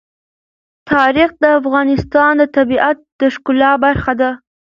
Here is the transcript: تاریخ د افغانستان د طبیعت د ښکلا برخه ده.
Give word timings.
تاریخ 0.91 1.29
د 1.43 1.45
افغانستان 1.59 2.31
د 2.37 2.43
طبیعت 2.57 2.97
د 3.19 3.21
ښکلا 3.35 3.71
برخه 3.85 4.13
ده. 4.21 4.31